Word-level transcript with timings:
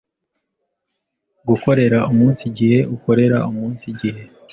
Gukorera 1.47 1.99
umunsi 2.11 2.43
gihe 2.57 2.79
ukorera 2.95 3.37
umunsi 3.49 3.85
gihe 3.99 4.21